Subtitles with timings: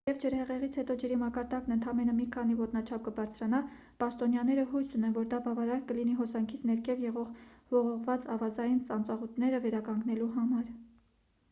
[0.07, 3.59] թեև ջրհեղեղից հետո ջրի մակարդակն ընդամենը մի քանի ոտնաչափ կբարձրանա
[4.05, 7.31] պաշտոնյաները հույս ունեն որ դա բավարար կլինի հոսանքից ներքև եղող
[7.77, 10.75] ողողված ավազային ծանծաղուտները վերականգնելու համար